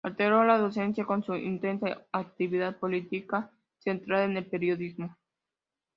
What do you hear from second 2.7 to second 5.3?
política centrada en el periodismo.